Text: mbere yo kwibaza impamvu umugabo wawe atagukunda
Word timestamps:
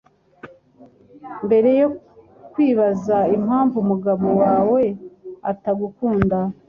mbere 1.45 1.69
yo 1.79 1.87
kwibaza 2.51 3.17
impamvu 3.37 3.75
umugabo 3.83 4.27
wawe 4.41 4.83
atagukunda 5.51 6.37